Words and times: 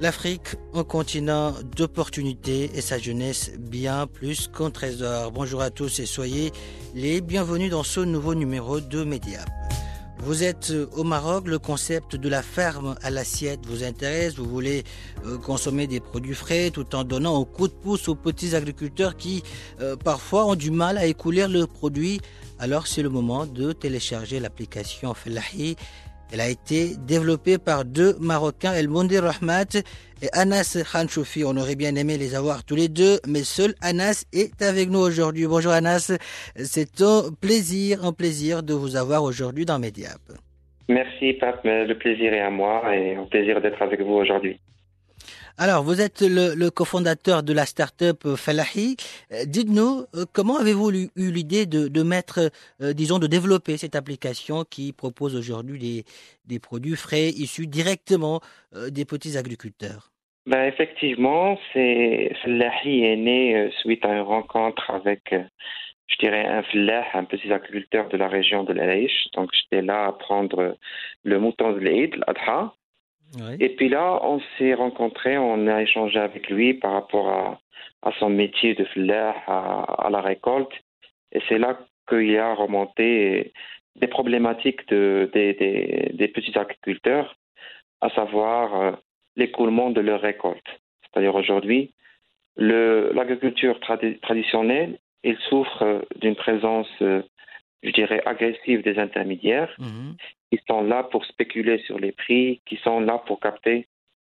L'Afrique, 0.00 0.56
un 0.72 0.82
continent 0.82 1.52
d'opportunités 1.76 2.70
et 2.74 2.80
sa 2.80 2.98
jeunesse 2.98 3.50
bien 3.58 4.06
plus 4.06 4.48
qu'un 4.48 4.70
trésor. 4.70 5.30
Bonjour 5.30 5.60
à 5.60 5.68
tous 5.68 5.98
et 5.98 6.06
soyez 6.06 6.52
les 6.94 7.20
bienvenus 7.20 7.70
dans 7.70 7.82
ce 7.82 8.00
nouveau 8.00 8.34
numéro 8.34 8.80
de 8.80 9.04
Mediap. 9.04 9.46
Vous 10.20 10.42
êtes 10.42 10.72
au 10.96 11.04
Maroc, 11.04 11.46
le 11.48 11.58
concept 11.58 12.16
de 12.16 12.28
la 12.30 12.42
ferme 12.42 12.94
à 13.02 13.10
l'assiette 13.10 13.60
vous 13.66 13.84
intéresse, 13.84 14.36
vous 14.36 14.46
voulez 14.46 14.84
euh, 15.26 15.36
consommer 15.36 15.86
des 15.86 16.00
produits 16.00 16.34
frais 16.34 16.70
tout 16.70 16.94
en 16.94 17.04
donnant 17.04 17.38
un 17.38 17.44
coup 17.44 17.68
de 17.68 17.72
pouce 17.74 18.08
aux 18.08 18.14
petits 18.14 18.54
agriculteurs 18.54 19.18
qui 19.18 19.42
euh, 19.82 19.96
parfois 19.96 20.46
ont 20.46 20.56
du 20.56 20.70
mal 20.70 20.96
à 20.96 21.04
écouler 21.04 21.46
leurs 21.46 21.68
produits. 21.68 22.22
Alors 22.58 22.86
c'est 22.86 23.02
le 23.02 23.10
moment 23.10 23.44
de 23.44 23.72
télécharger 23.72 24.40
l'application 24.40 25.12
Felahi 25.12 25.76
elle 26.32 26.40
a 26.40 26.48
été 26.48 26.96
développée 27.06 27.58
par 27.58 27.84
deux 27.84 28.14
Marocains, 28.20 28.72
El 28.72 28.88
Mondi 28.88 29.18
Rahmat 29.18 29.76
et 30.22 30.28
Anas 30.32 30.76
Khanchoufi. 30.92 31.44
On 31.44 31.56
aurait 31.56 31.76
bien 31.76 31.94
aimé 31.96 32.18
les 32.18 32.34
avoir 32.34 32.64
tous 32.64 32.76
les 32.76 32.88
deux, 32.88 33.18
mais 33.26 33.42
seul 33.42 33.74
Anas 33.80 34.24
est 34.32 34.62
avec 34.62 34.90
nous 34.90 35.00
aujourd'hui. 35.00 35.46
Bonjour 35.46 35.72
Anas, 35.72 36.12
c'est 36.56 37.00
un 37.00 37.22
plaisir, 37.40 38.04
un 38.04 38.12
plaisir 38.12 38.62
de 38.62 38.74
vous 38.74 38.96
avoir 38.96 39.22
aujourd'hui 39.24 39.64
dans 39.64 39.78
Mediap. 39.78 40.20
Merci 40.88 41.34
Pape, 41.34 41.60
le 41.64 41.94
plaisir 41.94 42.32
est 42.32 42.40
à 42.40 42.50
moi 42.50 42.94
et 42.94 43.14
un 43.14 43.24
plaisir 43.24 43.60
d'être 43.60 43.80
avec 43.80 44.00
vous 44.00 44.14
aujourd'hui. 44.14 44.58
Alors, 45.58 45.82
vous 45.82 46.00
êtes 46.00 46.22
le, 46.22 46.68
cofondateur 46.70 47.42
de 47.42 47.52
la 47.52 47.66
start-up 47.66 48.26
Falahi. 48.36 48.96
Euh, 49.32 49.44
dites-nous, 49.46 50.06
euh, 50.14 50.24
comment 50.32 50.56
avez-vous 50.56 50.90
eu 50.90 51.10
l'idée 51.16 51.66
de, 51.66 52.02
mettre, 52.02 52.50
euh, 52.80 52.92
disons, 52.92 53.18
de 53.18 53.26
développer 53.26 53.76
cette 53.76 53.94
application 53.94 54.64
qui 54.64 54.92
propose 54.92 55.36
aujourd'hui 55.36 56.04
des, 56.46 56.58
produits 56.58 56.96
frais 56.96 57.28
issus 57.28 57.66
directement 57.66 58.40
des 58.90 59.04
petits 59.04 59.36
agriculteurs? 59.36 60.10
Ben, 60.46 60.64
Effectivement, 60.64 61.56
Falahi 61.74 63.04
est 63.04 63.16
né 63.16 63.70
suite 63.80 64.04
à 64.04 64.14
une 64.14 64.22
rencontre 64.22 64.90
avec 64.90 65.34
je 66.10 66.16
dirais, 66.18 66.44
un 66.44 66.62
flah, 66.64 67.04
un 67.14 67.24
petit 67.24 67.52
agriculteur 67.52 68.08
de 68.08 68.16
la 68.16 68.28
région 68.28 68.64
de 68.64 68.72
l'Alaïch. 68.72 69.28
Donc, 69.34 69.50
j'étais 69.52 69.82
là 69.82 70.06
à 70.06 70.12
prendre 70.12 70.76
le 71.22 71.38
mouton 71.38 71.72
de 71.72 71.78
l'Eid, 71.78 72.16
l'Adha. 72.26 72.74
Et 73.60 73.70
puis 73.70 73.88
là, 73.88 74.18
on 74.22 74.40
s'est 74.58 74.74
rencontrés, 74.74 75.38
on 75.38 75.66
a 75.66 75.82
échangé 75.82 76.18
avec 76.18 76.50
lui 76.50 76.74
par 76.74 76.92
rapport 76.92 77.60
à, 78.02 78.12
son 78.18 78.30
métier 78.30 78.74
de 78.74 78.84
fleur, 78.84 79.34
à, 79.46 80.08
la 80.10 80.20
récolte. 80.20 80.72
Et 81.32 81.40
c'est 81.48 81.58
là 81.58 81.78
qu'il 82.08 82.36
a 82.38 82.54
remonté 82.54 83.52
des 83.96 84.06
problématiques 84.08 84.88
de, 84.88 85.30
des, 85.32 86.28
petits 86.28 86.58
agriculteurs, 86.58 87.36
à 88.00 88.08
savoir 88.10 88.80
euh, 88.80 88.92
l'écoulement 89.36 89.90
de 89.90 90.00
leur 90.00 90.20
récolte. 90.20 90.66
C'est-à-dire 91.02 91.34
aujourd'hui, 91.34 91.92
l'agriculture 92.56 93.78
traditionnelle, 93.80 94.98
il 95.22 95.36
souffre 95.48 95.82
euh, 95.82 96.00
d'une 96.16 96.36
présence, 96.36 96.88
euh, 97.02 97.22
je 97.82 97.90
dirais, 97.90 98.22
agressive 98.26 98.82
des 98.82 98.98
intermédiaires. 98.98 99.74
Mhm 99.78 100.16
qui 100.50 100.60
sont 100.66 100.82
là 100.82 101.04
pour 101.04 101.24
spéculer 101.24 101.82
sur 101.86 101.98
les 101.98 102.12
prix, 102.12 102.60
qui 102.66 102.76
sont 102.82 103.00
là 103.00 103.22
pour 103.26 103.40
capter 103.40 103.86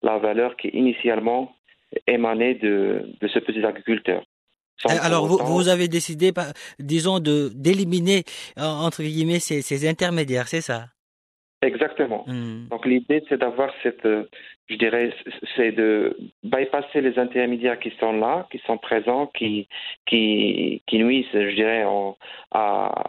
la 0.02 0.18
valeur 0.18 0.56
qui 0.56 0.68
initialement 0.68 1.54
émanait 2.06 2.54
de, 2.54 3.06
de 3.20 3.28
ce 3.28 3.38
petit 3.38 3.64
agriculteur. 3.64 4.22
Eh, 4.88 4.98
alors, 5.00 5.26
vous, 5.26 5.38
vous, 5.38 5.68
avez 5.68 5.86
décidé, 5.86 6.32
disons, 6.78 7.20
de 7.20 7.50
d'éliminer, 7.54 8.24
entre 8.56 9.02
guillemets, 9.02 9.38
ces, 9.38 9.62
ces 9.62 9.88
intermédiaires, 9.88 10.48
c'est 10.48 10.60
ça? 10.60 10.86
Exactement. 11.62 12.24
Hmm. 12.26 12.66
Donc, 12.70 12.84
l'idée, 12.86 13.24
c'est 13.28 13.38
d'avoir 13.38 13.70
cette, 13.82 14.06
je 14.68 14.76
dirais, 14.76 15.14
c'est 15.56 15.72
de 15.72 16.16
bypasser 16.42 17.00
les 17.00 17.18
intermédiaires 17.18 17.78
qui 17.78 17.92
sont 18.00 18.12
là, 18.12 18.46
qui 18.50 18.58
sont 18.66 18.78
présents, 18.78 19.26
qui, 19.28 19.68
qui, 20.06 20.82
qui 20.86 20.98
nuisent, 20.98 21.26
je 21.32 21.54
dirais, 21.54 21.84
en, 21.84 22.16
à, 22.50 23.04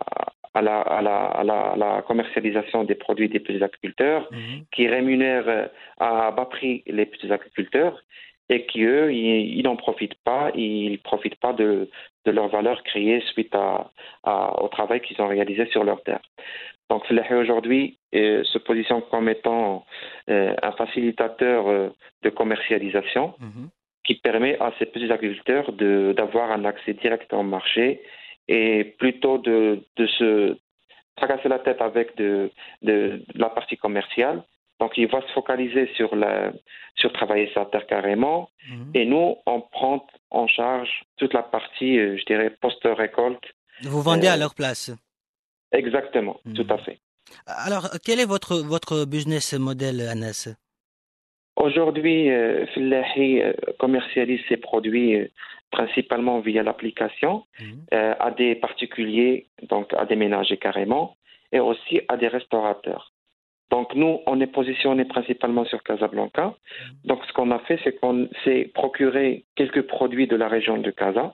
à 0.53 0.61
la, 0.61 0.81
à 0.81 1.01
la, 1.01 1.15
à 1.15 1.43
la, 1.75 2.03
commercialisation 2.05 2.83
des 2.83 2.95
produits 2.95 3.29
des 3.29 3.39
petits 3.39 3.63
agriculteurs, 3.63 4.29
mhm. 4.31 4.65
qui 4.71 4.87
rémunèrent 4.87 5.69
à 5.99 6.31
bas 6.31 6.45
prix 6.45 6.83
les 6.85 7.05
petits 7.05 7.31
agriculteurs 7.31 8.03
et 8.49 8.65
qui, 8.65 8.83
eux, 8.83 9.13
ils 9.13 9.63
n'en 9.63 9.75
profitent 9.75 10.21
pas, 10.23 10.51
ils 10.55 10.91
ne 10.93 10.97
profitent 10.97 11.39
pas 11.39 11.53
de, 11.53 11.89
de 12.25 12.31
leur 12.31 12.49
valeur 12.49 12.83
créée 12.83 13.21
suite 13.31 13.53
à, 13.55 13.91
au 14.61 14.67
travail 14.67 15.01
qu'ils 15.01 15.21
ont 15.21 15.27
réalisé 15.27 15.65
sur 15.67 15.83
leur 15.83 16.01
terre. 16.03 16.21
Donc, 16.89 17.05
Felahi 17.05 17.33
aujourd'hui 17.33 17.97
euh, 18.13 18.43
se 18.43 18.57
positionne 18.57 19.01
comme 19.09 19.29
étant 19.29 19.85
euh, 20.29 20.53
un 20.61 20.71
facilitateur 20.73 21.67
euh, 21.67 21.89
de 22.23 22.29
commercialisation 22.29 23.33
mhm. 23.39 23.69
qui 24.03 24.15
permet 24.15 24.59
à 24.59 24.73
ces 24.77 24.85
petits 24.85 25.11
agriculteurs 25.11 25.71
d'avoir 25.71 26.51
un 26.51 26.65
accès 26.65 26.93
direct 26.93 27.33
au 27.33 27.43
marché 27.43 28.01
et 28.47 28.83
plutôt 28.99 29.37
de, 29.37 29.79
de 29.95 30.07
se 30.07 30.57
tracasser 31.15 31.47
la 31.47 31.59
tête 31.59 31.81
avec 31.81 32.15
de, 32.17 32.51
de, 32.81 33.21
la 33.35 33.49
partie 33.49 33.77
commerciale. 33.77 34.43
Donc, 34.83 34.97
il 34.97 35.07
va 35.07 35.21
se 35.21 35.31
focaliser 35.31 35.89
sur, 35.95 36.13
la, 36.13 36.51
sur 36.97 37.13
travailler 37.13 37.49
sa 37.53 37.63
terre 37.63 37.87
carrément. 37.87 38.49
Mhm. 38.69 38.91
Et 38.93 39.05
nous, 39.05 39.37
on 39.45 39.61
prend 39.61 40.05
en 40.29 40.45
charge 40.45 40.89
toute 41.15 41.33
la 41.33 41.41
partie, 41.41 41.97
euh, 41.97 42.17
je 42.17 42.25
dirais, 42.25 42.49
post-récolte. 42.59 43.45
Vous 43.83 44.01
vendez 44.01 44.27
à 44.27 44.33
euh, 44.33 44.39
leur 44.39 44.53
place 44.53 44.91
Exactement, 45.71 46.37
mhm. 46.43 46.53
tout 46.55 46.67
à 46.69 46.79
fait. 46.79 46.99
Alors, 47.47 47.91
quel 48.03 48.19
est 48.19 48.25
votre, 48.25 48.57
votre 48.57 49.05
business 49.05 49.53
model, 49.53 50.01
Anas? 50.01 50.49
Aujourd'hui, 51.55 52.29
euh, 52.29 52.65
euh, 52.75 53.53
commercialise 53.79 54.41
ses 54.49 54.57
produits 54.57 55.15
euh, 55.15 55.27
principalement 55.71 56.41
via 56.41 56.61
l'application 56.61 57.45
mhm. 57.61 57.85
euh, 57.93 58.15
à 58.19 58.31
des 58.31 58.55
particuliers, 58.55 59.47
donc 59.69 59.93
à 59.93 60.03
des 60.03 60.17
ménagers 60.17 60.57
carrément, 60.57 61.15
et 61.53 61.61
aussi 61.61 62.01
à 62.09 62.17
des 62.17 62.27
restaurateurs. 62.27 63.12
Donc 63.69 63.95
nous, 63.95 64.19
on 64.27 64.39
est 64.39 64.47
positionné 64.47 65.05
principalement 65.05 65.65
sur 65.65 65.81
Casablanca. 65.83 66.53
Donc 67.05 67.19
ce 67.25 67.33
qu'on 67.33 67.51
a 67.51 67.59
fait, 67.59 67.79
c'est 67.83 67.99
qu'on 67.99 68.29
s'est 68.43 68.71
procuré 68.73 69.45
quelques 69.55 69.83
produits 69.83 70.27
de 70.27 70.35
la 70.35 70.47
région 70.47 70.77
de 70.77 70.91
Casa. 70.91 71.33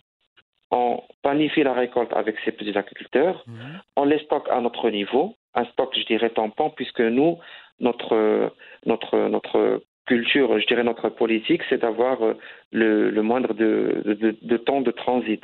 On 0.72 1.02
planifie 1.24 1.64
la 1.64 1.74
récolte 1.74 2.14
avec 2.14 2.36
ces 2.46 2.52
petits 2.52 2.78
agriculteurs. 2.78 3.44
Mhm. 3.48 3.82
On 3.96 4.06
les 4.06 4.20
stocke 4.20 4.48
à 4.50 4.62
notre 4.62 4.90
niveau, 4.90 5.36
un 5.56 5.66
stock, 5.66 5.92
je 5.98 6.06
dirais, 6.06 6.30
tampon, 6.30 6.70
puisque 6.70 7.02
nous, 7.02 7.40
notre, 7.80 8.54
notre, 8.86 9.18
notre 9.30 9.82
culture, 10.06 10.60
je 10.60 10.66
dirais 10.66 10.84
notre 10.84 11.10
politique, 11.10 11.62
c'est 11.70 11.82
d'avoir 11.82 12.22
euh, 12.24 12.34
le, 12.72 13.10
le, 13.12 13.22
moindre 13.22 13.54
de, 13.54 14.02
de, 14.06 14.36
de, 14.42 14.58
temps 14.58 14.82
de 14.82 14.92
transit. 14.92 15.44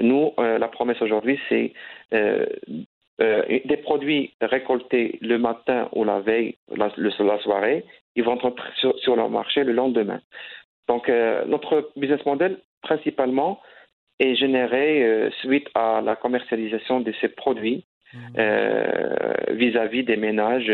Nous, 0.00 0.32
euh, 0.38 0.58
la 0.58 0.68
promesse 0.68 1.00
aujourd'hui, 1.00 1.38
c'est 1.48 1.72
euh, 2.12 2.46
euh, 3.22 3.42
des 3.64 3.76
produits 3.76 4.34
récoltés 4.40 5.18
le 5.20 5.38
matin 5.38 5.88
ou 5.92 6.04
la 6.04 6.20
veille, 6.20 6.56
la, 6.74 6.90
la 6.96 7.38
soirée, 7.40 7.84
ils 8.16 8.24
vont 8.24 8.38
entrer 8.42 8.70
sur, 8.76 8.98
sur, 8.98 9.16
leur 9.16 9.30
marché 9.30 9.64
le 9.64 9.72
lendemain. 9.72 10.20
Donc, 10.88 11.08
euh, 11.08 11.44
notre 11.46 11.90
business 11.96 12.24
model, 12.26 12.58
principalement, 12.82 13.60
est 14.18 14.34
généré 14.34 15.30
suite 15.40 15.68
à 15.74 16.00
la 16.00 16.14
commercialisation 16.14 17.00
de 17.00 17.12
ces 17.20 17.28
produits 17.28 17.84
mmh. 18.12 18.18
vis-à-vis 19.62 20.02
-vis 20.02 20.04
des 20.04 20.16
ménages 20.16 20.70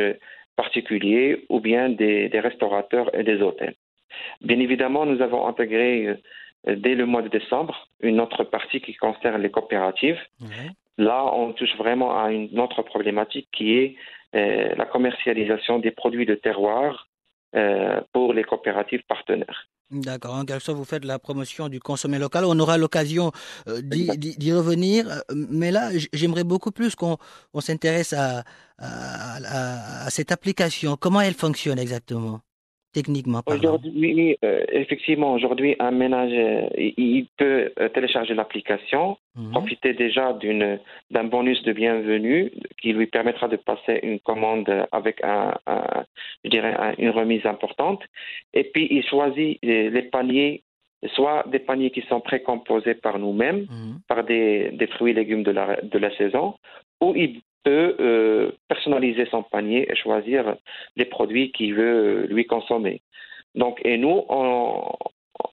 particuliers 0.58 1.46
ou 1.48 1.60
bien 1.60 1.88
des, 1.88 2.40
restaurateurs 2.48 3.08
et 3.18 3.22
des 3.22 3.40
hôtels. 3.40 3.76
Bien 4.40 4.58
évidemment, 4.58 5.06
nous 5.06 5.20
avons 5.22 5.46
intégré 5.46 5.90
euh, 6.08 6.16
dès 6.84 6.94
le 6.96 7.06
mois 7.06 7.22
de 7.22 7.32
décembre 7.38 7.74
une 8.02 8.20
autre 8.20 8.42
partie 8.56 8.80
qui 8.80 8.94
concerne 8.94 9.40
les 9.40 9.52
coopératives. 9.56 10.20
Là, 10.98 11.24
on 11.32 11.52
touche 11.52 11.76
vraiment 11.76 12.20
à 12.22 12.32
une 12.32 12.58
autre 12.58 12.82
problématique 12.82 13.48
qui 13.56 13.74
est 13.74 13.96
euh, 14.34 14.74
la 14.76 14.84
commercialisation 14.84 15.78
des 15.78 15.92
produits 15.92 16.26
de 16.26 16.34
terroir 16.34 17.08
euh, 17.56 18.00
pour 18.12 18.34
les 18.34 18.42
coopératives 18.42 19.02
partenaires. 19.08 19.68
D'accord. 19.90 20.34
En 20.34 20.44
quelque 20.44 20.62
sorte, 20.62 20.76
vous 20.76 20.84
faites 20.84 21.04
la 21.04 21.18
promotion 21.18 21.68
du 21.68 21.80
consommé 21.80 22.18
local. 22.18 22.44
On 22.44 22.58
aura 22.58 22.76
l'occasion 22.76 23.32
euh, 23.68 23.80
d'y 23.80 24.52
revenir. 24.52 25.06
Mais 25.34 25.70
là, 25.70 25.90
j'aimerais 26.12 26.44
beaucoup 26.44 26.72
plus 26.72 26.94
qu'on 26.94 27.16
s'intéresse 27.60 28.12
à, 28.12 28.42
à, 28.76 30.10
cette 30.10 30.30
application. 30.30 30.96
Comment 30.96 31.22
elle 31.22 31.32
fonctionne 31.32 31.78
exactement? 31.78 32.40
Techniquement 32.92 33.42
Aujourd'hui, 33.46 34.36
euh, 34.44 34.64
effectivement, 34.72 35.32
aujourd'hui, 35.32 35.76
un 35.78 35.90
ménage, 35.90 36.32
euh, 36.32 36.68
il 36.76 37.26
peut 37.36 37.72
euh, 37.78 37.88
télécharger 37.88 38.34
l'application, 38.34 39.18
mhm. 39.36 39.50
profiter 39.50 39.92
déjà 39.94 40.32
d'une 40.32 40.78
d'un 41.10 41.24
bonus 41.24 41.62
de 41.62 41.72
bienvenue 41.72 42.50
qui 42.80 42.92
lui 42.92 43.06
permettra 43.06 43.48
de 43.48 43.56
passer 43.56 44.00
une 44.02 44.20
commande 44.20 44.68
avec 44.92 45.22
un, 45.22 45.54
je 46.44 46.50
dirais 46.50 46.94
une 46.98 47.10
remise 47.10 47.44
importante. 47.46 48.02
Et 48.54 48.64
puis, 48.64 48.88
il 48.90 49.04
choisit 49.04 49.58
les, 49.62 50.02
paniers 50.02 50.62
soit 51.14 51.44
des 51.48 51.60
paniers 51.60 51.90
qui 51.90 52.02
sont 52.08 52.20
précomposés 52.20 52.94
par 52.94 53.18
nous-mêmes, 53.18 53.66
mhm. 53.70 53.98
par 54.08 54.24
des, 54.24 54.70
des, 54.72 54.86
fruits 54.88 55.12
et 55.12 55.14
légumes 55.14 55.44
de 55.44 55.52
la, 55.52 55.80
de 55.80 55.98
la 55.98 56.14
saison, 56.16 56.54
ou 57.00 57.14
il 57.14 57.40
peut 57.68 57.96
euh, 58.00 58.50
personnaliser 58.68 59.26
son 59.26 59.42
panier 59.42 59.86
et 59.90 59.94
choisir 59.94 60.56
les 60.96 61.04
produits 61.04 61.52
qu'il 61.52 61.74
veut 61.74 62.26
lui 62.30 62.46
consommer. 62.46 63.02
Donc, 63.54 63.78
et 63.84 63.98
nous, 63.98 64.24
on, 64.30 64.90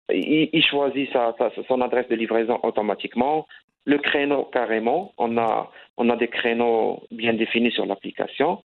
il, 0.10 0.64
choisit 0.64 1.12
sa, 1.12 1.36
son 1.68 1.82
adresse 1.82 2.08
de 2.08 2.16
livraison 2.16 2.58
automatiquement, 2.64 3.48
le 3.84 3.98
créneau 3.98 4.44
carrément. 4.46 5.14
On 5.18 5.38
a, 5.38 5.70
on 5.98 6.10
a 6.10 6.16
des 6.16 6.30
créneaux 6.30 7.04
bien 7.12 7.34
définis 7.34 7.72
sur 7.72 7.86
l'application. 7.86 8.64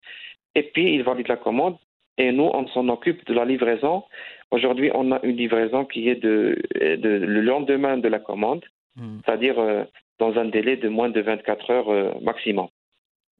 Et 0.53 0.63
puis, 0.63 0.95
il 0.95 1.03
valide 1.03 1.29
la 1.29 1.37
commande 1.37 1.77
et 2.17 2.33
nous, 2.33 2.49
on 2.53 2.67
s'en 2.67 2.89
occupe 2.89 3.25
de 3.27 3.33
la 3.33 3.45
livraison. 3.45 4.03
Aujourd'hui, 4.51 4.91
on 4.93 5.11
a 5.13 5.19
une 5.23 5.37
livraison 5.37 5.85
qui 5.85 6.09
est 6.09 6.15
de, 6.15 6.61
de 6.75 7.09
le 7.09 7.41
lendemain 7.41 7.97
de 7.97 8.09
la 8.09 8.19
commande, 8.19 8.65
hmm. 8.97 9.19
c'est-à-dire 9.23 9.57
euh, 9.59 9.83
dans 10.19 10.37
un 10.37 10.45
délai 10.45 10.75
de 10.75 10.89
moins 10.89 11.09
de 11.09 11.21
24 11.21 11.69
heures 11.71 11.89
euh, 11.89 12.11
maximum. 12.21 12.67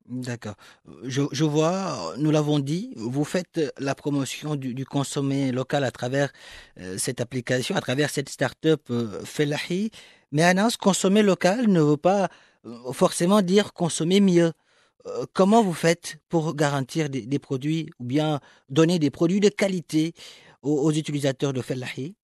D'accord. 0.08 0.56
Je, 1.04 1.44
vois, 1.44 2.14
nous 2.18 2.32
l'avons 2.32 2.60
dit, 2.60 2.94
vous 2.96 3.26
faites 3.26 3.60
la 3.78 3.94
promotion 3.94 4.56
du, 4.56 4.86
consommé 4.86 5.52
local 5.52 5.84
à 5.84 5.92
travers 5.92 6.32
euh, 6.80 6.98
cette 6.98 7.20
application, 7.20 7.76
à 7.76 7.82
travers 7.82 8.10
cette 8.10 8.30
start-up 8.30 8.80
euh. 8.90 9.22
Mais 10.32 10.44
Anas, 10.44 10.78
consommer 10.80 11.24
local 11.24 11.68
ne 11.68 11.82
veut 11.82 11.98
pas 11.98 12.30
euh, 12.66 12.94
forcément 12.94 13.42
dire 13.42 13.74
consommer 13.74 14.22
mieux. 14.22 14.52
comment 15.34 15.62
vous 15.62 15.74
faites 15.74 16.20
pour 16.30 16.56
garantir 16.56 17.10
des, 17.10 17.40
produits 17.40 17.90
ou 18.00 18.06
bien 18.06 18.40
donner 18.70 19.00
des 19.00 19.10
produits 19.10 19.42
de 19.42 19.50
qualité 19.50 20.14
aux, 20.62 20.92
utilisateurs 20.92 21.54
de 21.54 21.62
Felahi 21.62 22.16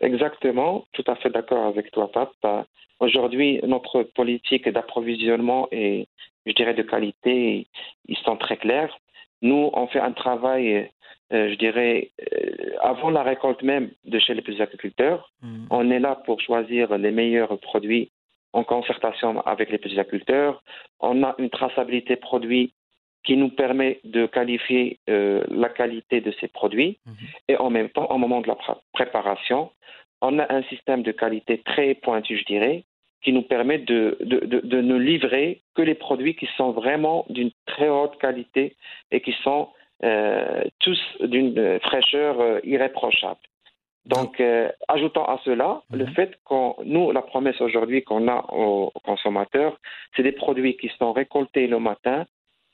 Exactement, 0.00 0.84
tout 0.92 1.04
à 1.06 1.16
fait 1.16 1.30
d'accord 1.30 1.66
avec 1.66 1.90
toi, 1.92 2.10
Papa. 2.12 2.66
Aujourd'hui, 3.00 3.60
notre 3.66 4.02
politique 4.02 4.68
d'approvisionnement 4.68 5.68
est 5.72 6.08
je 6.46 6.52
dirais, 6.52 6.74
de 6.74 6.82
qualité, 6.82 7.66
ils 8.06 8.16
sont 8.18 8.36
très 8.36 8.56
clairs. 8.56 8.96
Nous, 9.42 9.70
on 9.72 9.86
fait 9.86 10.00
un 10.00 10.12
travail, 10.12 10.90
euh, 11.32 11.50
je 11.50 11.54
dirais, 11.56 12.10
euh, 12.32 12.76
avant 12.80 13.10
la 13.10 13.22
récolte 13.22 13.62
même 13.62 13.90
de 14.04 14.18
chez 14.18 14.34
les 14.34 14.42
petits 14.42 14.62
agriculteurs. 14.62 15.30
Mm. 15.42 15.66
On 15.70 15.90
est 15.90 15.98
là 15.98 16.16
pour 16.24 16.40
choisir 16.40 16.96
les 16.96 17.10
meilleurs 17.10 17.58
produits 17.60 18.10
en 18.52 18.64
concertation 18.64 19.40
avec 19.42 19.70
les 19.70 19.78
petits 19.78 19.98
agriculteurs. 19.98 20.62
On 21.00 21.22
a 21.22 21.34
une 21.38 21.50
traçabilité 21.50 22.16
produit 22.16 22.72
qui 23.24 23.36
nous 23.36 23.48
permet 23.48 24.00
de 24.04 24.26
qualifier 24.26 24.98
euh, 25.08 25.42
la 25.48 25.70
qualité 25.70 26.20
de 26.20 26.32
ces 26.40 26.48
produits. 26.48 26.98
Mm-hmm. 27.06 27.38
Et 27.48 27.56
en 27.56 27.70
même 27.70 27.88
temps, 27.88 28.06
au 28.10 28.18
moment 28.18 28.40
de 28.42 28.48
la 28.48 28.56
préparation, 28.92 29.70
on 30.20 30.38
a 30.38 30.52
un 30.52 30.62
système 30.64 31.02
de 31.02 31.12
qualité 31.12 31.58
très 31.58 31.94
pointu, 31.94 32.38
je 32.38 32.44
dirais, 32.44 32.84
qui 33.24 33.32
nous 33.32 33.42
permet 33.42 33.78
de, 33.78 34.18
de, 34.20 34.60
de, 34.60 34.80
ne 34.80 34.96
livrer 34.96 35.62
que 35.74 35.82
les 35.82 35.94
produits 35.94 36.36
qui 36.36 36.48
sont 36.56 36.72
vraiment 36.72 37.24
d'une 37.30 37.50
très 37.66 37.88
haute 37.88 38.18
qualité 38.18 38.76
et 39.10 39.20
qui 39.22 39.34
sont 39.42 39.68
euh, 40.04 40.62
tous 40.80 41.00
d'une 41.20 41.80
fraîcheur 41.80 42.40
euh, 42.40 42.60
irréprochable. 42.64 43.40
Donc, 44.04 44.38
euh, 44.40 44.68
ajoutant 44.88 45.24
à 45.24 45.40
cela 45.44 45.80
mhm. 45.90 45.98
le 45.98 46.06
fait 46.08 46.38
qu'on, 46.44 46.76
nous, 46.84 47.10
la 47.12 47.22
promesse 47.22 47.60
aujourd'hui 47.62 48.02
qu'on 48.02 48.28
a 48.28 48.44
aux, 48.52 48.92
consommateurs, 49.02 49.78
c'est 50.14 50.22
des 50.22 50.32
produits 50.32 50.76
qui 50.76 50.90
sont 50.98 51.12
récoltés 51.14 51.66
le 51.66 51.78
matin, 51.78 52.26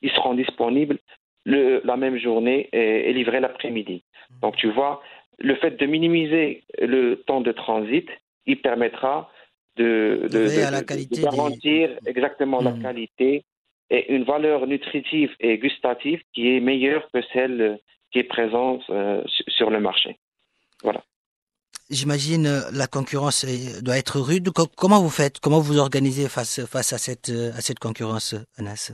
ils 0.03 0.11
seront 0.11 0.35
disponibles 0.35 0.99
le, 1.45 1.81
la 1.85 1.97
même 1.97 2.19
journée 2.19 2.69
et, 2.73 3.09
et 3.09 3.13
livrés 3.13 3.39
l'après-midi. 3.39 4.03
Mhm. 4.31 4.41
Donc, 4.43 4.57
tu 4.57 4.69
vois, 4.69 5.01
le 5.39 5.55
fait 5.55 5.79
de 5.79 5.87
minimiser 5.87 6.65
le 6.81 7.23
temps 7.27 7.41
de 7.41 7.53
transit, 7.53 8.09
il 8.47 8.61
permettra 8.61 9.31
de, 9.81 10.29
de, 10.31 11.21
garantir 11.23 11.91
exactement 12.07 12.61
la 12.61 12.73
hmm. 12.73 12.83
qualité 12.83 13.45
et 13.91 14.13
une 14.15 14.25
valeur 14.25 14.67
nutritive 14.67 15.31
et 15.41 15.59
gustative 15.59 16.21
qui 16.33 16.55
est 16.55 16.61
meilleure 16.61 17.09
que 17.13 17.21
celle 17.33 17.79
qui 18.13 18.19
est 18.19 18.25
présente 18.25 18.83
euh, 18.91 19.23
sur 19.49 19.71
le 19.71 19.81
marché. 19.81 20.19
Voilà. 20.83 21.03
J'imagine 21.91 22.47
euh, 22.47 22.61
la 22.73 22.87
concurrence 22.87 23.45
doit 23.83 23.99
être 23.99 24.21
rude. 24.21 24.51
Comment 24.77 25.01
vous 25.01 25.11
faites? 25.11 25.41
Comment 25.41 25.61
vous 25.61 25.79
organisez 25.79 26.29
face, 26.29 26.65
face 26.67 26.93
à, 26.93 26.99
cette, 26.99 27.31
euh, 27.31 27.51
à 27.51 27.61
cette 27.61 27.79
concurrence, 27.79 28.35
Anas? 28.59 28.93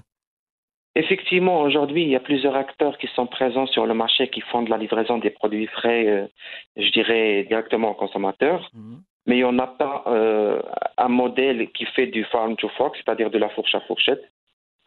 Effectivement, 0.94 1.60
aujourd'hui, 1.60 2.02
il 2.04 2.08
y 2.08 2.16
a 2.16 2.20
plusieurs 2.20 2.54
acteurs 2.54 2.96
qui 2.96 3.08
sont 3.14 3.26
présents 3.26 3.66
sur 3.66 3.84
le 3.84 3.92
marché 3.92 4.30
qui 4.30 4.40
font 4.40 4.62
de 4.62 4.70
la 4.70 4.78
livraison 4.78 5.18
des 5.18 5.28
produits 5.28 5.66
frais, 5.66 6.26
je 6.74 6.90
dirais, 6.90 7.44
directement 7.44 7.90
aux 7.90 7.94
consommateurs. 7.94 8.70
Hmm 8.72 8.96
mais 9.26 9.42
on 9.44 9.52
n'a 9.52 9.66
pas 9.66 10.04
euh, 10.06 10.62
un 10.96 11.08
modèle 11.08 11.70
qui 11.72 11.84
fait 11.84 12.06
du 12.06 12.24
farm 12.24 12.56
to 12.56 12.68
fork, 12.70 12.96
c'est-à-dire 12.96 13.30
de 13.30 13.38
la 13.38 13.48
fourche 13.50 13.74
à 13.74 13.80
fourchette. 13.80 14.24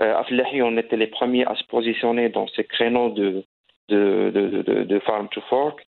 Euh, 0.01 0.15
à 0.15 0.24
Flahi, 0.24 0.62
on 0.62 0.77
était 0.77 0.97
les 0.97 1.07
premiers 1.07 1.45
à 1.45 1.56
se 1.56 1.63
positionner 1.65 2.30
dans 2.30 2.47
ces 2.47 2.63
créneaux 2.63 3.09
de, 3.09 3.44
de, 3.89 4.31
de, 4.33 4.83
de, 4.83 5.00
farm 5.00 5.27
to 5.30 5.41
fork. 5.50 5.86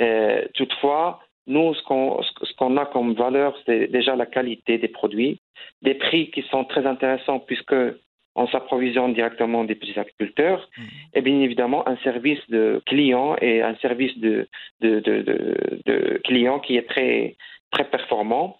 Euh, 0.00 0.44
toutefois, 0.54 1.20
nous, 1.46 1.74
ce 1.74 1.82
qu'on 1.82 2.20
qu'on 2.56 2.76
a 2.78 2.86
comme 2.86 3.12
valeur, 3.14 3.54
c'est 3.66 3.88
déjà 3.88 4.16
la 4.16 4.26
qualité 4.26 4.78
des 4.78 4.88
produits, 4.88 5.40
des 5.82 5.94
prix 5.94 6.30
qui 6.30 6.42
sont 6.50 6.64
très 6.64 6.86
intéressants 6.86 7.40
puisque 7.40 7.74
on 8.34 8.46
s'approvisionne 8.46 9.12
directement 9.12 9.64
des 9.64 9.74
petits 9.74 9.98
agriculteurs, 9.98 10.68
mmh. 10.78 10.82
et 11.14 11.20
bien 11.20 11.40
évidemment 11.40 11.86
un 11.88 11.96
service 11.98 12.40
de 12.48 12.80
client 12.86 13.36
et 13.42 13.60
un 13.60 13.74
service 13.76 14.16
de, 14.18 14.48
de, 14.80 15.00
de, 15.00 15.22
de, 15.22 15.80
de 15.84 16.20
client 16.24 16.60
qui 16.60 16.76
est 16.76 16.88
très, 16.88 17.36
très 17.70 17.88
performant. 17.88 18.58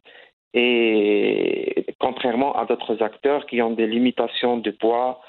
Et 0.52 1.86
contrairement 2.00 2.56
à 2.56 2.64
d'autres 2.66 3.02
acteurs 3.02 3.46
qui 3.46 3.62
ont 3.62 3.70
des 3.70 3.86
limitations 3.86 4.56
de 4.56 4.72
poids 4.72 5.20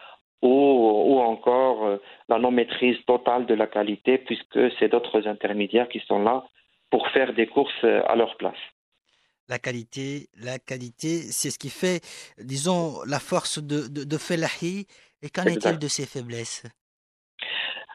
ou, 0.41 0.47
ou 0.49 1.19
encore 1.19 1.85
euh, 1.85 1.97
la 2.27 2.39
non-maîtrise 2.39 2.97
totale 3.05 3.45
de 3.45 3.53
la 3.53 3.67
qualité, 3.67 4.17
puisque 4.17 4.59
c'est 4.79 4.89
d'autres 4.89 5.27
intermédiaires 5.27 5.87
qui 5.89 5.99
sont 5.99 6.23
là 6.23 6.43
pour 6.89 7.07
faire 7.09 7.33
des 7.33 7.45
courses 7.45 7.83
euh, 7.83 8.01
à 8.07 8.15
leur 8.15 8.35
place. 8.37 8.57
La 9.47 9.59
qualité, 9.59 10.27
la 10.41 10.57
qualité, 10.57 11.21
c'est 11.37 11.51
ce 11.51 11.59
qui 11.59 11.69
fait, 11.69 12.01
disons, 12.39 13.03
la 13.07 13.19
force 13.19 13.59
de, 13.61 13.87
de, 13.87 14.03
de 14.03 14.17
Felahi. 14.17 14.87
Et 15.21 15.29
qu'en 15.29 15.43
est-il 15.43 15.77
de 15.77 15.87
ses 15.87 16.07
faiblesses? 16.07 16.65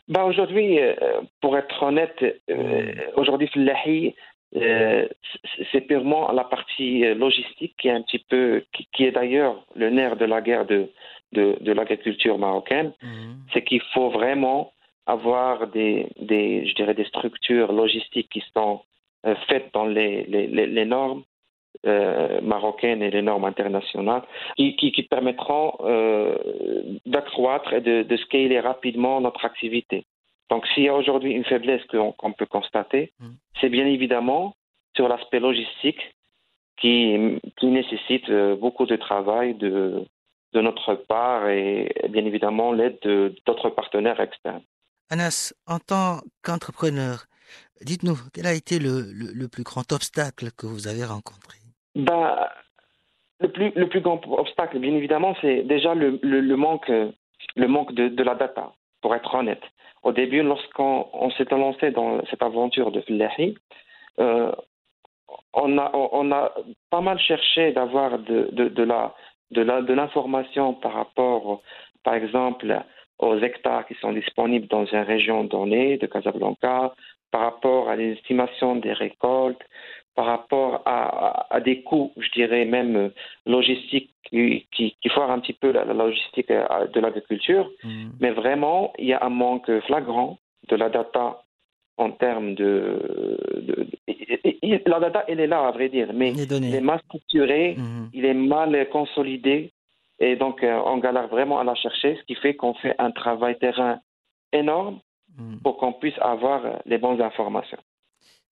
Bah 0.07 0.25
aujourd'hui, 0.25 0.79
euh, 0.79 0.95
pour 1.41 1.59
être 1.59 1.83
honnête, 1.83 2.25
aujourd'hui 3.17 3.49
Felahi 3.49 4.15
euh, 4.55 5.09
c'est 5.73 5.83
purement 5.83 6.31
la 6.33 6.45
partie 6.45 7.05
euh, 7.05 7.15
logistique 7.15 7.75
qui 7.79 7.89
est 7.89 7.93
un 7.93 8.03
petit 8.03 8.25
peu, 8.29 8.63
qui, 8.93 9.05
est 9.05 9.11
d'ailleurs 9.11 9.65
le 9.75 9.91
nerf 9.91 10.17
de 10.17 10.25
la 10.25 10.41
guerre 10.41 10.67
de, 10.67 10.89
de, 11.33 11.73
l'agriculture 11.73 12.39
marocaine. 12.39 12.93
Mhm. 13.03 13.39
C'est 13.53 13.65
qu'il 13.65 13.83
faut 13.93 14.11
vraiment 14.11 14.73
avoir 15.07 15.67
des, 15.69 16.07
des, 16.21 16.67
je 16.67 16.75
dirais, 16.75 16.95
des 16.95 17.05
structures 17.05 17.73
logistiques 17.73 18.31
qui 18.31 18.43
sont 18.55 18.83
euh, 19.27 19.35
faites 19.49 19.73
dans 19.75 19.87
les, 19.87 20.25
les, 20.25 20.47
les 20.47 20.85
normes 20.85 21.25
marocaines 22.43 23.03
et 23.03 23.11
les 23.11 23.23
normes 23.23 23.45
internationales, 23.45 24.23
qui, 24.57 24.75
qui, 24.75 25.03
permettront 25.05 25.73
d'accroître 27.05 27.75
et 27.75 27.81
de, 27.81 28.03
de 28.03 28.17
scaler 28.17 28.59
rapidement 28.59 29.21
notre 29.21 29.45
activité. 29.45 30.05
Donc 30.51 30.67
s'il 30.69 30.85
y 30.85 30.89
a 30.89 30.95
aujourd'hui 30.95 31.33
une 31.33 31.45
faiblesse 31.45 31.83
qu'on 31.87 32.33
peut 32.33 32.47
constater, 32.47 33.13
mm. 33.21 33.27
c'est 33.61 33.69
bien 33.69 33.87
évidemment 33.87 34.55
sur 34.95 35.09
l'aspect 35.09 35.41
logistique 35.41 36.01
qui, 36.79 37.41
qui, 37.59 37.67
nécessite 37.67 38.29
euh, 38.29 38.55
beaucoup 38.57 38.87
de 38.87 38.97
travail 38.97 39.55
de, 39.55 40.05
de 40.53 40.61
notre 40.61 40.95
part 40.95 41.49
et 41.49 41.93
bien 42.11 42.25
évidemment 42.25 42.73
l'aide 42.73 42.99
d'autres 43.47 43.71
partenaires 43.71 44.21
externes. 44.21 44.63
Anas, 45.11 45.55
en 45.67 45.79
tant 45.79 46.21
qu'entrepreneur, 46.43 47.27
Dites-nous, 47.85 48.17
quel 48.33 48.47
a 48.47 48.55
été 48.55 48.79
le, 48.79 49.49
plus 49.49 49.63
grand 49.63 49.91
obstacle 49.93 50.51
que 50.57 50.67
vous 50.67 50.89
avez 50.89 51.05
rencontré? 51.05 51.59
Bah, 51.95 52.51
le, 53.41 53.51
plus, 53.51 53.71
le 53.75 53.89
plus 53.89 54.01
grand 54.01 54.21
obstacle, 54.27 54.79
bien 54.79 54.95
évidemment, 54.95 55.37
c'est 55.41 55.63
déjà 55.63 55.95
le, 55.95 56.19
manque, 56.57 56.89
le 56.89 57.69
manque 57.69 57.93
de, 57.93 58.23
la 58.23 58.35
data, 58.35 58.73
pour 59.03 59.15
être 59.15 59.35
honnête. 59.35 59.63
Au 60.03 60.13
début, 60.13 60.43
lorsqu'on 60.43 61.31
s'est 61.37 61.51
lancé 61.51 61.91
dans 61.91 62.25
cette 62.27 62.43
aventure 62.43 62.91
de 62.91 63.01
Filahi, 63.01 63.57
euh, 64.21 64.53
on, 65.53 65.79
a, 65.79 66.53
pas 66.91 67.01
mal 67.01 67.19
cherché 67.19 67.73
d'avoir 67.73 68.19
de, 68.19 69.93
l'information 69.93 70.75
par 70.75 70.93
rapport, 70.93 71.63
par 72.05 72.15
exemple, 72.15 72.83
aux 73.19 73.39
hectares 73.39 73.87
qui 73.87 73.95
sont 73.95 74.13
disponibles 74.13 74.69
dans 74.69 74.85
une 74.85 75.01
région 75.01 75.45
donnée 75.45 75.97
de 75.99 76.07
Casablanca, 76.07 76.95
par 77.31 77.41
rapport 77.41 77.89
à 77.89 77.97
l'estimation 77.97 78.77
des 78.77 78.93
récoltes, 78.93 79.63
par 80.15 80.27
rapport 80.27 80.83
à, 80.87 81.61
des 81.65 81.83
coûts, 81.83 82.13
je 82.17 82.31
dirais 82.31 82.65
même 82.65 83.11
logistiques, 83.45 84.11
qui, 84.29 84.67
qui, 84.73 85.09
foirent 85.09 85.31
un 85.31 85.41
petit 85.41 85.53
peu 85.53 85.73
la, 85.73 85.85
logistique 85.85 86.51
euh, 86.51 86.87
de 86.89 87.01
l'agriculture. 87.01 87.71
Mm. 87.83 88.09
Mais 88.21 88.31
vraiment, 88.31 88.93
il 88.99 89.07
y 89.07 89.13
a 89.13 89.25
un 89.25 89.31
manque 89.31 89.71
flagrant 89.87 90.39
de 90.69 90.77
la 90.77 90.89
data 90.89 91.43
en 91.99 92.11
termes 92.13 92.55
de, 92.55 93.89
la 94.87 95.01
data 95.01 95.25
elle 95.29 95.41
est 95.41 95.47
là 95.47 95.67
à 95.67 95.71
vrai 95.71 95.89
dire 95.89 96.13
mais 96.13 96.33
il 96.33 96.75
est 96.75 96.81
mal 96.81 97.01
structuré 97.07 97.75
mm-hmm. 97.79 98.09
il 98.13 98.25
est 98.25 98.35
mal 98.35 98.89
consolidé 98.91 99.73
et 100.19 100.37
donc 100.37 100.63
euh, 100.63 100.79
on 100.85 100.99
galère 100.99 101.29
vraiment 101.29 101.59
à 101.59 101.65
la 101.65 101.75
chercher 101.75 102.17
ce 102.17 102.23
qui 102.25 102.35
fait 102.35 102.55
qu'on 102.55 102.75
fait 102.75 102.95
un 102.99 103.11
travail 103.13 103.59
terrain 103.59 103.99
énorme 104.53 105.01
mm. 105.39 105.59
pour 105.63 105.79
qu'on 105.79 105.95
puisse 105.95 106.19
avoir 106.21 106.81
les 106.85 106.99
bonnes 106.99 107.23
informations 107.23 107.79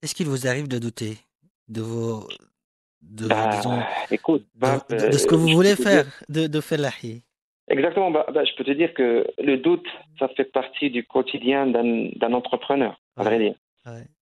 est-ce 0.02 0.14
qu'il 0.14 0.26
vous 0.26 0.46
arrive 0.46 0.68
de 0.68 0.78
douter 0.78 1.16
de 1.68 1.80
vos 1.80 2.28
de, 3.02 3.26
bah, 3.26 3.60
écoute, 4.10 4.46
bah, 4.54 4.84
de, 4.88 5.12
ce 5.12 5.26
que 5.26 5.34
vous 5.34 5.48
voulez 5.48 5.76
faire 5.76 6.04
de, 6.28 6.46
de 6.46 6.60
Felahi 6.60 7.22
Exactement. 7.70 8.10
Bah, 8.10 8.26
bah, 8.32 8.44
je 8.44 8.54
peux 8.56 8.64
te 8.64 8.72
dire 8.72 8.92
que 8.94 9.26
le 9.38 9.56
doute, 9.56 9.86
ça 10.18 10.28
fait 10.28 10.44
partie 10.44 10.90
du 10.90 11.04
quotidien 11.04 11.66
d'un 11.66 12.32
entrepreneur, 12.32 13.00
à 13.16 13.22
vrai 13.22 13.38
dire. 13.38 13.54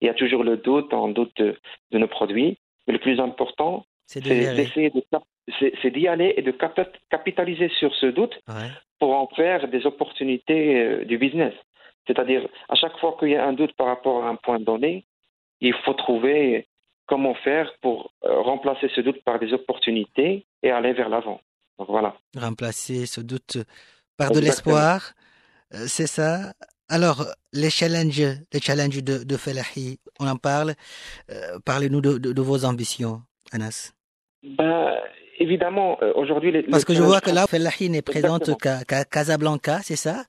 Il 0.01 0.07
y 0.07 0.09
a 0.09 0.15
toujours 0.15 0.45
le 0.45 0.57
doute, 0.57 0.93
on 0.93 1.09
doute 1.09 1.37
de, 1.37 1.59
nos 1.99 2.07
produits. 2.07 2.59
Mais 2.87 2.93
le 2.93 3.01
plus 3.01 3.19
important, 3.21 3.85
c'est 4.07 4.23
d'essayer 4.23 4.91
de, 4.91 5.03
c'est 5.83 5.91
d'y 5.91 6.09
aller 6.09 6.35
et 6.37 6.43
de 6.43 6.55
capitaliser 7.11 7.69
sur 7.79 7.95
ce 7.95 8.07
doute 8.07 8.39
pour 8.99 9.15
en 9.15 9.27
faire 9.29 9.69
des 9.69 9.87
opportunités 9.87 10.81
euh, 10.81 11.05
du 11.05 11.19
business. 11.19 11.55
C'est-à-dire, 12.07 12.49
à 12.69 12.75
chaque 12.75 12.97
fois 12.99 13.17
qu'il 13.19 13.29
y 13.29 13.37
a 13.37 13.47
un 13.47 13.53
doute 13.53 13.73
par 13.75 13.87
rapport 13.87 14.25
à 14.25 14.29
un 14.29 14.37
point 14.37 14.59
donné, 14.59 15.05
il 15.61 15.75
faut 15.85 15.95
trouver 15.95 16.67
comment 17.09 17.35
faire 17.35 17.73
pour 17.81 18.13
euh, 18.25 18.41
remplacer 18.43 18.89
ce 18.95 19.01
doute 19.01 19.23
par 19.25 19.39
des 19.41 19.53
opportunités 19.53 20.47
et 20.63 20.71
aller 20.71 20.93
vers 20.93 21.09
l'avant. 21.09 21.41
Donc 21.79 21.89
voilà. 21.89 22.15
Remplacer 22.37 23.07
ce 23.07 23.21
doute 23.21 23.59
par 24.17 24.31
de 24.31 24.41
l'espoir, 24.41 25.13
euh, 25.75 25.85
c'est 25.87 26.07
ça. 26.07 26.53
Alors, 26.89 27.27
les 27.53 27.71
challenges, 27.71 28.29
les 28.53 28.61
challenges 28.61 29.03
de, 29.03 29.25
de 29.25 29.37
Felahi, 29.37 29.99
on 30.21 30.27
en 30.27 30.37
parle. 30.37 30.75
Euh, 31.31 31.59
parlez-nous 31.65 32.01
de, 32.01 32.41
vos 32.41 32.65
ambitions, 32.65 33.23
Anas. 33.53 33.93
Ben, 34.43 34.95
évidemment, 35.39 35.99
aujourd'hui... 36.15 36.51
Les, 36.51 36.63
Parce 36.63 36.85
que 36.85 36.95
je 36.95 37.03
vois 37.03 37.21
que 37.21 37.31
là, 37.31 37.47
Felahi 37.47 37.91
n'est 37.91 38.03
présente 38.03 38.51
qu'à 38.59 39.05
Casablanca, 39.05 39.81
c'est 39.83 39.97
ça? 39.97 40.25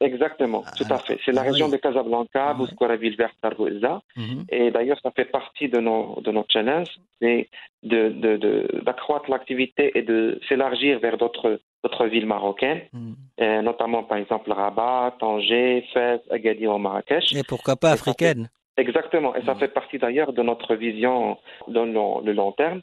Exactement, 0.00 0.62
tout 0.76 0.84
à 0.90 0.98
fait. 0.98 1.18
C'est 1.24 1.32
la 1.32 1.40
ah 1.40 1.50
région 1.50 1.68
de 1.68 1.76
Casablanca, 1.76 2.54
Bouskoura, 2.54 2.94
Villeverte, 2.96 3.34
Targouza. 3.42 4.00
Mhm. 4.16 4.44
Et 4.48 4.70
d'ailleurs, 4.70 4.98
ça 5.02 5.10
fait 5.10 5.24
partie 5.24 5.68
de 5.68 5.80
nos, 5.80 6.20
de 6.20 6.30
nos 6.30 6.44
challenges, 6.48 7.00
c'est 7.20 7.48
d'accroître 7.82 9.24
de, 9.24 9.28
de, 9.28 9.32
l'activité 9.32 9.98
et 9.98 10.02
de 10.02 10.40
s'élargir 10.48 11.00
vers 11.00 11.16
d'autres 11.16 11.60
villes 12.06 12.26
marocaines, 12.26 12.82
mhm. 12.92 13.16
euh, 13.40 13.62
notamment 13.62 14.04
par 14.04 14.18
exemple 14.18 14.52
Rabat, 14.52 15.16
Tanger, 15.18 15.84
Fès, 15.92 16.20
Agadir 16.30 16.72
ou 16.72 16.78
Marrakech. 16.78 17.34
Et 17.34 17.42
pourquoi 17.42 17.74
pas 17.74 17.90
africaine 17.90 18.48
Exactement, 18.76 19.34
et 19.34 19.44
ça 19.44 19.54
mhm. 19.54 19.60
fait 19.60 19.74
partie 19.74 19.98
d'ailleurs 19.98 20.32
de 20.32 20.42
notre 20.42 20.76
vision 20.76 21.36
dans 21.66 21.84
le 21.84 22.32
long 22.32 22.52
terme. 22.52 22.82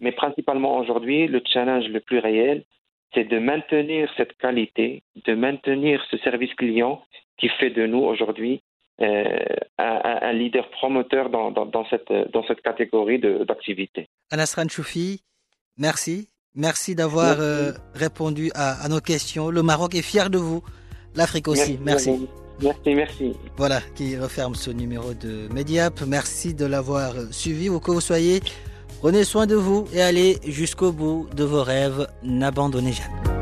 Mais 0.00 0.10
principalement 0.10 0.78
aujourd'hui, 0.78 1.28
le 1.28 1.40
challenge 1.46 1.86
le 1.88 2.00
plus 2.00 2.18
réel, 2.18 2.64
c'est 3.14 3.24
de 3.24 3.38
maintenir 3.38 4.10
cette 4.16 4.36
qualité, 4.38 5.02
de 5.26 5.34
maintenir 5.34 6.04
ce 6.10 6.16
service 6.18 6.52
client 6.54 7.02
qui 7.38 7.48
fait 7.48 7.70
de 7.70 7.86
nous 7.86 7.98
aujourd'hui 8.02 8.62
euh, 9.02 9.38
un, 9.78 10.32
leader 10.32 10.70
promoteur 10.70 11.28
dans, 11.28 11.86
cette, 11.90 12.10
dans 12.32 12.44
cette 12.46 12.62
catégorie 12.62 13.18
d'activité. 13.18 14.08
Anas 14.30 14.56
Choufi, 14.70 15.22
merci. 15.76 16.28
Merci 16.54 16.94
d'avoir 16.94 17.38
euh, 17.38 17.72
répondu 17.94 18.50
à, 18.54 18.88
nos 18.88 19.00
questions. 19.00 19.50
Le 19.50 19.62
Maroc 19.62 19.94
est 19.94 20.00
fier 20.00 20.30
de 20.30 20.38
vous. 20.38 20.62
L'Afrique 21.14 21.48
aussi. 21.48 21.78
Merci. 21.82 22.26
Merci, 22.62 22.94
merci. 22.94 23.32
Voilà 23.58 23.80
qui 23.94 24.16
referme 24.16 24.54
ce 24.54 24.70
numéro 24.70 25.12
de 25.12 25.52
Mediap. 25.52 26.00
Merci 26.06 26.54
de 26.54 26.64
l'avoir 26.64 27.12
suivi 27.30 27.68
où 27.68 27.80
que 27.80 27.90
vous 27.90 28.00
soyez. 28.00 28.40
Prenez 29.00 29.24
soin 29.24 29.46
de 29.46 29.54
vous 29.54 29.86
et 29.92 30.00
allez 30.00 30.38
jusqu'au 30.46 30.90
bout 30.90 31.28
de 31.34 31.44
vos 31.44 31.62
rêves. 31.62 32.06
N'abandonnez 32.22 32.92
jamais. 32.92 33.35